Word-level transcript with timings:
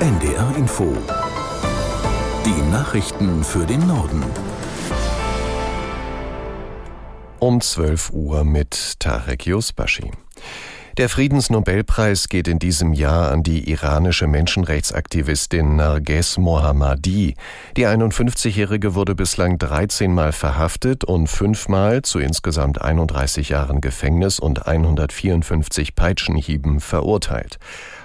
NDR 0.00 0.54
Info. 0.56 0.92
Die 2.44 2.70
Nachrichten 2.70 3.44
für 3.44 3.64
den 3.64 3.86
Norden. 3.86 4.22
Um 7.38 7.60
12 7.60 8.10
Uhr 8.10 8.44
mit 8.44 8.98
Tarek 8.98 9.46
Yusbashi. 9.46 10.10
Der 10.96 11.08
Friedensnobelpreis 11.08 12.28
geht 12.28 12.46
in 12.46 12.60
diesem 12.60 12.92
Jahr 12.92 13.32
an 13.32 13.42
die 13.42 13.68
iranische 13.68 14.28
Menschenrechtsaktivistin 14.28 15.74
Narges 15.74 16.38
Mohammadi. 16.38 17.34
Die 17.76 17.86
51-Jährige 17.86 18.94
wurde 18.94 19.16
bislang 19.16 19.58
13 19.58 20.14
Mal 20.14 20.30
verhaftet 20.30 21.02
und 21.02 21.26
fünfmal 21.26 22.02
zu 22.02 22.20
insgesamt 22.20 22.80
31 22.80 23.48
Jahren 23.48 23.80
Gefängnis 23.80 24.38
und 24.38 24.68
154 24.68 25.96
Peitschenhieben 25.96 26.78
verurteilt. 26.78 27.58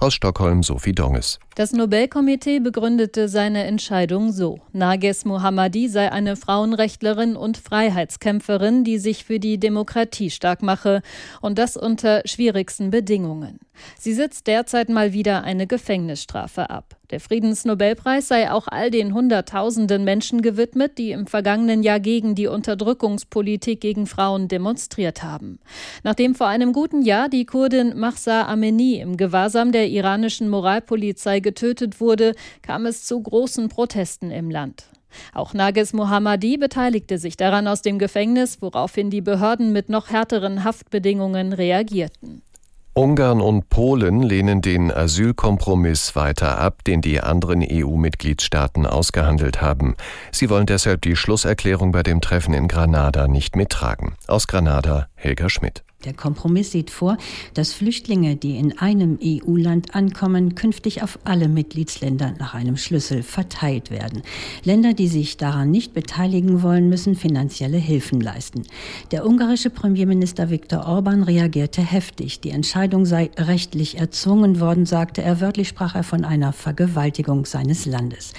Aus 0.00 0.14
Stockholm 0.14 0.62
Sophie 0.62 0.92
Donges. 0.92 1.38
Das 1.54 1.72
Nobelkomitee 1.72 2.58
begründete 2.58 3.28
seine 3.28 3.64
Entscheidung 3.64 4.32
so. 4.32 4.58
Nages 4.72 5.24
Mohammadi 5.24 5.88
sei 5.88 6.10
eine 6.10 6.34
Frauenrechtlerin 6.34 7.36
und 7.36 7.56
Freiheitskämpferin, 7.56 8.82
die 8.82 8.98
sich 8.98 9.24
für 9.24 9.38
die 9.38 9.58
Demokratie 9.58 10.30
stark 10.30 10.62
mache 10.62 11.00
und 11.40 11.58
das 11.58 11.76
unter 11.76 12.22
schwierigsten 12.24 12.90
Bedingungen. 12.90 13.60
Sie 13.98 14.14
sitzt 14.14 14.46
derzeit 14.46 14.88
mal 14.88 15.12
wieder 15.12 15.44
eine 15.44 15.66
Gefängnisstrafe 15.66 16.70
ab. 16.70 16.96
Der 17.10 17.20
Friedensnobelpreis 17.20 18.28
sei 18.28 18.50
auch 18.50 18.66
all 18.66 18.90
den 18.90 19.14
Hunderttausenden 19.14 20.04
Menschen 20.04 20.42
gewidmet, 20.42 20.98
die 20.98 21.12
im 21.12 21.26
vergangenen 21.26 21.82
Jahr 21.82 22.00
gegen 22.00 22.34
die 22.34 22.46
Unterdrückungspolitik 22.46 23.80
gegen 23.80 24.06
Frauen 24.06 24.48
demonstriert 24.48 25.22
haben. 25.22 25.58
Nachdem 26.02 26.34
vor 26.34 26.48
einem 26.48 26.72
guten 26.72 27.02
Jahr 27.02 27.28
die 27.28 27.44
Kurdin 27.46 27.96
Mahsa 27.96 28.46
Amini 28.46 29.00
im 29.00 29.16
Gewahrsam 29.16 29.70
der 29.70 29.83
iranischen 29.86 30.48
Moralpolizei 30.48 31.40
getötet 31.40 32.00
wurde, 32.00 32.34
kam 32.62 32.86
es 32.86 33.04
zu 33.04 33.20
großen 33.20 33.68
Protesten 33.68 34.30
im 34.30 34.50
Land. 34.50 34.84
Auch 35.32 35.54
Nages 35.54 35.92
Mohammadi 35.92 36.56
beteiligte 36.56 37.18
sich 37.18 37.36
daran 37.36 37.68
aus 37.68 37.82
dem 37.82 37.98
Gefängnis, 37.98 38.60
woraufhin 38.60 39.10
die 39.10 39.20
Behörden 39.20 39.72
mit 39.72 39.88
noch 39.88 40.10
härteren 40.10 40.64
Haftbedingungen 40.64 41.52
reagierten. 41.52 42.42
Ungarn 42.96 43.40
und 43.40 43.70
Polen 43.70 44.22
lehnen 44.22 44.62
den 44.62 44.92
Asylkompromiss 44.92 46.14
weiter 46.14 46.58
ab, 46.58 46.84
den 46.84 47.00
die 47.00 47.20
anderen 47.20 47.66
EU-Mitgliedstaaten 47.68 48.86
ausgehandelt 48.86 49.60
haben. 49.60 49.96
Sie 50.30 50.48
wollen 50.48 50.66
deshalb 50.66 51.02
die 51.02 51.16
Schlusserklärung 51.16 51.90
bei 51.90 52.04
dem 52.04 52.20
Treffen 52.20 52.54
in 52.54 52.68
Granada 52.68 53.26
nicht 53.26 53.56
mittragen. 53.56 54.14
Aus 54.28 54.46
Granada 54.46 55.08
Helga 55.16 55.48
Schmidt. 55.48 55.82
Der 56.04 56.14
Kompromiss 56.14 56.72
sieht 56.72 56.90
vor, 56.90 57.16
dass 57.54 57.72
Flüchtlinge, 57.72 58.36
die 58.36 58.56
in 58.56 58.78
einem 58.78 59.18
EU-Land 59.22 59.94
ankommen, 59.94 60.54
künftig 60.54 61.02
auf 61.02 61.18
alle 61.24 61.48
Mitgliedsländer 61.48 62.34
nach 62.38 62.54
einem 62.54 62.76
Schlüssel 62.76 63.22
verteilt 63.22 63.90
werden. 63.90 64.22
Länder, 64.64 64.92
die 64.92 65.08
sich 65.08 65.36
daran 65.36 65.70
nicht 65.70 65.94
beteiligen 65.94 66.62
wollen, 66.62 66.88
müssen 66.88 67.14
finanzielle 67.14 67.78
Hilfen 67.78 68.20
leisten. 68.20 68.64
Der 69.10 69.26
ungarische 69.26 69.70
Premierminister 69.70 70.50
Viktor 70.50 70.86
Orban 70.86 71.22
reagierte 71.22 71.82
heftig. 71.82 72.40
Die 72.40 72.50
Entscheidung 72.50 73.06
sei 73.06 73.30
rechtlich 73.36 73.98
erzwungen 73.98 74.60
worden, 74.60 74.86
sagte 74.86 75.22
er. 75.22 75.40
Wörtlich 75.40 75.68
sprach 75.68 75.94
er 75.94 76.04
von 76.04 76.24
einer 76.24 76.52
Vergewaltigung 76.52 77.46
seines 77.46 77.86
Landes. 77.86 78.32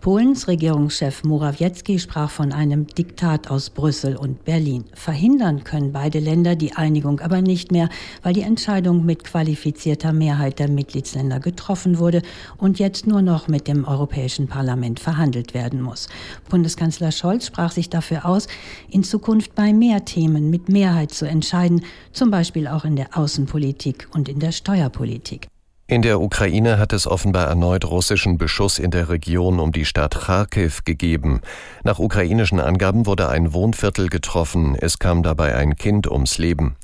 Polens 0.00 0.48
Regierungschef 0.48 1.24
Morawiecki 1.24 1.98
sprach 1.98 2.30
von 2.30 2.52
einem 2.52 2.86
Diktat 2.86 3.50
aus 3.50 3.70
Brüssel 3.70 4.16
und 4.16 4.44
Berlin. 4.44 4.84
Verhindern 4.94 5.64
können 5.64 5.92
beide 5.92 6.18
Länder 6.18 6.56
die 6.56 6.72
Einigung 6.74 7.11
Verhandlung 7.12 7.20
aber 7.20 7.42
nicht 7.42 7.72
mehr, 7.72 7.88
weil 8.22 8.32
die 8.34 8.42
Entscheidung 8.42 9.04
mit 9.04 9.24
qualifizierter 9.24 10.12
Mehrheit 10.12 10.58
der 10.58 10.68
Mitgliedsländer 10.68 11.40
getroffen 11.40 11.98
wurde 11.98 12.22
und 12.58 12.78
jetzt 12.78 13.06
nur 13.06 13.22
noch 13.22 13.48
mit 13.48 13.68
dem 13.68 13.84
Europäischen 13.84 14.48
Parlament 14.48 15.00
verhandelt 15.00 15.54
werden 15.54 15.82
muss. 15.82 16.08
Bundeskanzler 16.48 17.12
Scholz 17.12 17.46
sprach 17.46 17.72
sich 17.72 17.90
dafür 17.90 18.26
aus, 18.26 18.48
in 18.90 19.04
Zukunft 19.04 19.54
bei 19.54 19.72
mehr 19.72 20.04
Themen 20.04 20.50
mit 20.50 20.68
Mehrheit 20.68 21.12
zu 21.12 21.26
entscheiden, 21.26 21.82
zum 22.12 22.30
Beispiel 22.30 22.66
auch 22.66 22.84
in 22.84 22.96
der 22.96 23.16
Außenpolitik 23.16 24.08
und 24.12 24.28
in 24.28 24.38
der 24.38 24.52
Steuerpolitik. 24.52 25.51
In 25.88 26.00
der 26.00 26.20
Ukraine 26.20 26.78
hat 26.78 26.92
es 26.92 27.06
offenbar 27.06 27.48
erneut 27.48 27.84
russischen 27.84 28.38
Beschuss 28.38 28.78
in 28.78 28.90
der 28.90 29.08
Region 29.08 29.58
um 29.58 29.72
die 29.72 29.84
Stadt 29.84 30.14
Kharkiv 30.14 30.84
gegeben. 30.84 31.40
Nach 31.82 31.98
ukrainischen 31.98 32.60
Angaben 32.60 33.04
wurde 33.04 33.28
ein 33.28 33.52
Wohnviertel 33.52 34.08
getroffen. 34.08 34.76
Es 34.80 34.98
kam 34.98 35.22
dabei 35.22 35.56
ein 35.56 35.76
Kind 35.76 36.10
ums 36.10 36.38
Leben. 36.38 36.76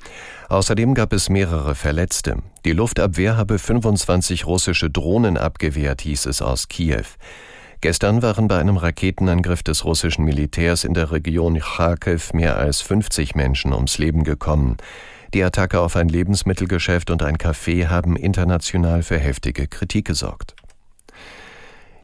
Außerdem 0.49 0.95
gab 0.95 1.13
es 1.13 1.31
mehrere 1.31 1.75
Verletzte. 1.75 2.39
Die 2.65 2.73
Luftabwehr 2.73 3.37
habe 3.37 3.59
25 3.59 4.47
russische 4.47 4.91
Drohnen 4.91 5.39
abgewehrt, 5.39 6.03
hieß 6.03 6.27
es 6.27 6.43
aus 6.43 6.69
Kiew. 6.69 7.07
Gestern 7.81 8.23
waren 8.23 8.49
bei 8.49 8.59
einem 8.59 8.77
Raketenangriff 8.77 9.63
des 9.63 9.85
russischen 9.85 10.25
Militärs 10.25 10.83
in 10.83 10.95
der 10.95 11.13
Region 11.13 11.61
Kharkiv 11.61 12.33
mehr 12.33 12.57
als 12.57 12.81
50 12.81 13.37
Menschen 13.37 13.73
ums 13.73 13.99
Leben 13.99 14.25
gekommen. 14.25 14.77
Die 15.35 15.45
Attacke 15.45 15.81
auf 15.81 15.97
ein 15.97 16.09
Lebensmittelgeschäft 16.09 17.11
und 17.11 17.23
ein 17.23 17.37
Café 17.37 17.89
haben 17.89 18.17
international 18.17 19.03
für 19.03 19.19
heftige 19.19 19.67
Kritik 19.67 20.07
gesorgt. 20.07 20.55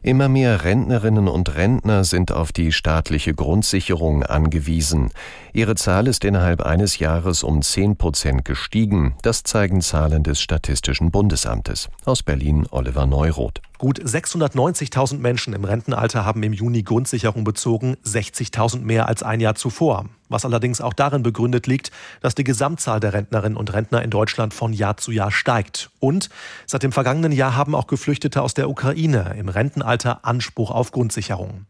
Immer 0.05 0.29
mehr 0.29 0.63
Rentnerinnen 0.63 1.27
und 1.27 1.55
Rentner 1.55 2.03
sind 2.03 2.31
auf 2.31 2.51
die 2.51 2.71
staatliche 2.71 3.33
Grundsicherung 3.33 4.21
angewiesen. 4.21 5.09
Ihre 5.51 5.73
Zahl 5.73 6.05
ist 6.05 6.23
innerhalb 6.23 6.61
eines 6.61 6.99
Jahres 6.99 7.41
um 7.41 7.63
10 7.63 7.95
Prozent 7.95 8.45
gestiegen. 8.45 9.15
Das 9.23 9.41
zeigen 9.41 9.81
Zahlen 9.81 10.21
des 10.21 10.39
Statistischen 10.39 11.09
Bundesamtes. 11.09 11.89
Aus 12.05 12.21
Berlin 12.21 12.67
Oliver 12.69 13.07
Neuroth. 13.07 13.61
Gut 13.77 13.99
690.000 13.99 15.17
Menschen 15.17 15.53
im 15.53 15.65
Rentenalter 15.65 16.23
haben 16.23 16.41
im 16.43 16.53
Juni 16.53 16.83
Grundsicherung 16.83 17.43
bezogen, 17.43 17.97
60.000 18.05 18.79
mehr 18.79 19.07
als 19.07 19.21
ein 19.21 19.41
Jahr 19.41 19.55
zuvor. 19.55 20.05
Was 20.29 20.45
allerdings 20.45 20.81
auch 20.81 20.93
darin 20.93 21.23
begründet 21.23 21.67
liegt, 21.67 21.91
dass 22.21 22.35
die 22.35 22.43
Gesamtzahl 22.43 22.99
der 22.99 23.13
Rentnerinnen 23.13 23.57
und 23.57 23.73
Rentner 23.73 24.01
in 24.01 24.09
Deutschland 24.09 24.53
von 24.53 24.73
Jahr 24.73 24.97
zu 24.97 25.11
Jahr 25.11 25.31
steigt. 25.31 25.91
Und 25.99 26.29
seit 26.65 26.83
dem 26.83 26.91
vergangenen 26.91 27.31
Jahr 27.31 27.55
haben 27.55 27.75
auch 27.75 27.87
Geflüchtete 27.87 28.41
aus 28.41 28.53
der 28.53 28.69
Ukraine 28.69 29.35
im 29.37 29.49
Rentenalter 29.49 30.25
Anspruch 30.25 30.71
auf 30.71 30.91
Grundsicherung. 30.91 31.65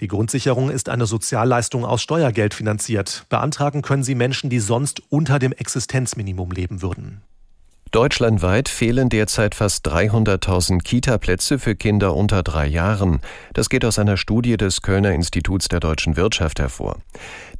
Die 0.00 0.08
Grundsicherung 0.08 0.70
ist 0.70 0.88
eine 0.88 1.06
Sozialleistung 1.06 1.84
aus 1.84 2.02
Steuergeld 2.02 2.52
finanziert. 2.52 3.26
Beantragen 3.28 3.80
können 3.80 4.02
sie 4.02 4.16
Menschen, 4.16 4.50
die 4.50 4.60
sonst 4.60 5.02
unter 5.08 5.38
dem 5.38 5.52
Existenzminimum 5.52 6.50
leben 6.50 6.82
würden. 6.82 7.22
Deutschlandweit 7.94 8.68
fehlen 8.68 9.08
derzeit 9.08 9.54
fast 9.54 9.86
300.000 9.86 10.82
Kita-Plätze 10.82 11.60
für 11.60 11.76
Kinder 11.76 12.16
unter 12.16 12.42
drei 12.42 12.66
Jahren. 12.66 13.20
Das 13.52 13.68
geht 13.68 13.84
aus 13.84 14.00
einer 14.00 14.16
Studie 14.16 14.56
des 14.56 14.82
Kölner 14.82 15.12
Instituts 15.12 15.68
der 15.68 15.78
deutschen 15.78 16.16
Wirtschaft 16.16 16.58
hervor. 16.58 16.96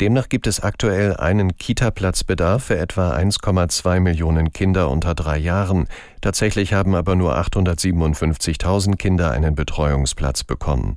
Demnach 0.00 0.28
gibt 0.28 0.49
es 0.49 0.59
aktuell 0.59 1.17
einen 1.17 1.56
Kita-Platzbedarf 1.56 2.65
für 2.65 2.77
etwa 2.77 3.15
1,2 3.15 4.00
Millionen 4.00 4.53
Kinder 4.53 4.91
unter 4.91 5.15
drei 5.15 5.39
Jahren. 5.39 5.87
Tatsächlich 6.21 6.72
haben 6.72 6.97
aber 6.97 7.15
nur 7.15 7.39
857.000 7.39 8.97
Kinder 8.97 9.31
einen 9.31 9.55
Betreuungsplatz 9.55 10.43
bekommen. 10.43 10.97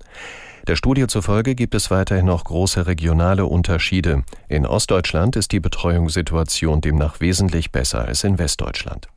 Der 0.66 0.76
Studie 0.76 1.06
zufolge 1.06 1.54
gibt 1.54 1.76
es 1.76 1.92
weiterhin 1.92 2.26
noch 2.26 2.44
große 2.44 2.88
regionale 2.88 3.46
Unterschiede. 3.46 4.24
In 4.50 4.66
Ostdeutschland 4.66 5.36
ist 5.36 5.52
die 5.52 5.60
Betreuungssituation 5.60 6.82
demnach 6.82 7.20
wesentlich 7.20 7.72
besser 7.72 8.04
als 8.04 8.24
in 8.24 8.40
Westdeutschland. 8.40 9.10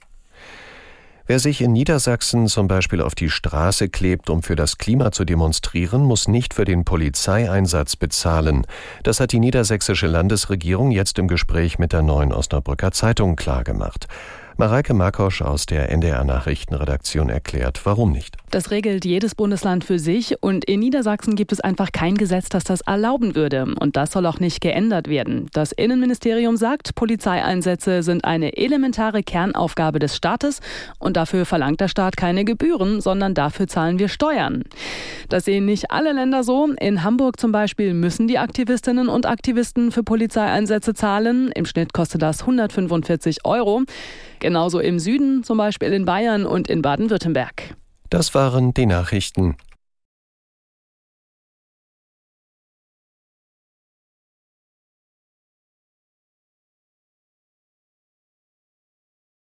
Wer 1.30 1.38
sich 1.38 1.60
in 1.60 1.70
Niedersachsen 1.70 2.48
zum 2.48 2.66
Beispiel 2.66 3.00
auf 3.00 3.14
die 3.14 3.30
Straße 3.30 3.88
klebt, 3.88 4.30
um 4.30 4.42
für 4.42 4.56
das 4.56 4.78
Klima 4.78 5.12
zu 5.12 5.24
demonstrieren, 5.24 6.02
muss 6.02 6.26
nicht 6.26 6.54
für 6.54 6.64
den 6.64 6.84
Polizeieinsatz 6.84 7.94
bezahlen. 7.94 8.66
Das 9.04 9.20
hat 9.20 9.30
die 9.30 9.38
niedersächsische 9.38 10.08
Landesregierung 10.08 10.90
jetzt 10.90 11.20
im 11.20 11.28
Gespräch 11.28 11.78
mit 11.78 11.92
der 11.92 12.02
neuen 12.02 12.32
Osnabrücker 12.32 12.90
Zeitung 12.90 13.36
klargemacht. 13.36 14.08
Mareike 14.60 14.92
Markosch 14.92 15.40
aus 15.40 15.64
der 15.64 15.90
NDR 15.90 16.22
Nachrichtenredaktion 16.22 17.30
erklärt, 17.30 17.80
warum 17.84 18.12
nicht. 18.12 18.36
Das 18.50 18.70
regelt 18.70 19.06
jedes 19.06 19.34
Bundesland 19.34 19.84
für 19.84 19.98
sich 19.98 20.42
und 20.42 20.66
in 20.66 20.80
Niedersachsen 20.80 21.34
gibt 21.34 21.52
es 21.52 21.60
einfach 21.60 21.92
kein 21.92 22.14
Gesetz, 22.14 22.50
das 22.50 22.64
das 22.64 22.82
erlauben 22.82 23.34
würde. 23.34 23.74
Und 23.80 23.96
das 23.96 24.12
soll 24.12 24.26
auch 24.26 24.38
nicht 24.38 24.60
geändert 24.60 25.08
werden. 25.08 25.48
Das 25.54 25.72
Innenministerium 25.72 26.58
sagt, 26.58 26.94
Polizeieinsätze 26.94 28.02
sind 28.02 28.26
eine 28.26 28.58
elementare 28.58 29.22
Kernaufgabe 29.22 29.98
des 29.98 30.14
Staates 30.14 30.60
und 30.98 31.16
dafür 31.16 31.46
verlangt 31.46 31.80
der 31.80 31.88
Staat 31.88 32.18
keine 32.18 32.44
Gebühren, 32.44 33.00
sondern 33.00 33.32
dafür 33.32 33.66
zahlen 33.66 33.98
wir 33.98 34.08
Steuern. 34.08 34.64
Das 35.30 35.46
sehen 35.46 35.64
nicht 35.64 35.90
alle 35.90 36.12
Länder 36.12 36.44
so. 36.44 36.68
In 36.78 37.02
Hamburg 37.02 37.40
zum 37.40 37.50
Beispiel 37.50 37.94
müssen 37.94 38.28
die 38.28 38.36
Aktivistinnen 38.36 39.08
und 39.08 39.24
Aktivisten 39.24 39.90
für 39.90 40.02
Polizeieinsätze 40.02 40.92
zahlen. 40.92 41.50
Im 41.54 41.64
Schnitt 41.64 41.94
kostet 41.94 42.20
das 42.20 42.42
145 42.42 43.46
Euro. 43.46 43.84
Genauso 44.50 44.80
im 44.80 44.98
Süden, 44.98 45.44
zum 45.44 45.58
Beispiel 45.58 45.92
in 45.92 46.04
Bayern 46.04 46.44
und 46.44 46.66
in 46.66 46.82
Baden-Württemberg. 46.82 47.76
Das 48.08 48.34
waren 48.34 48.74
die 48.74 48.84
Nachrichten. 48.84 49.54